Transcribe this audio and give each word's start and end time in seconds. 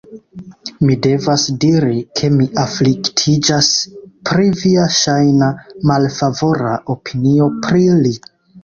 Mi 0.85 0.95
devas 1.05 1.43
diri, 1.65 1.99
ke 2.21 2.31
mi 2.39 2.47
afliktiĝas 2.63 3.71
pri 4.31 4.49
via 4.65 4.89
ŝajna 5.03 5.55
malfavora 5.93 6.77
opinio 6.97 7.55
pri 7.71 7.89
li. 8.05 8.19